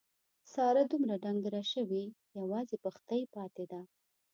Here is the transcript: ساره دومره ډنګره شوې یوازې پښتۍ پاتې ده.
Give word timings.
ساره 0.53 0.83
دومره 0.91 1.15
ډنګره 1.23 1.61
شوې 1.73 2.03
یوازې 2.39 2.75
پښتۍ 2.83 3.21
پاتې 3.35 3.63
ده. 3.71 3.81